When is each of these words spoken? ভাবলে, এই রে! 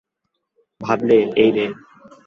ভাবলে, 0.81 1.17
এই 1.35 1.49
রে! 1.51 1.65